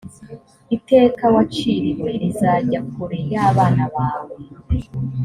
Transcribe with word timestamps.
iteka 0.75 1.23
waciriwe 1.33 2.09
rizajya 2.21 2.79
kure 2.91 3.19
y 3.31 3.35
abana 3.47 3.83
bawe 3.95 4.35